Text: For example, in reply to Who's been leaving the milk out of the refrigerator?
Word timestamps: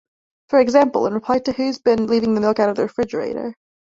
For 0.49 0.59
example, 0.59 1.05
in 1.05 1.13
reply 1.13 1.37
to 1.37 1.51
Who's 1.51 1.77
been 1.77 2.07
leaving 2.07 2.33
the 2.33 2.41
milk 2.41 2.57
out 2.59 2.69
of 2.69 2.75
the 2.75 2.81
refrigerator? 2.87 3.53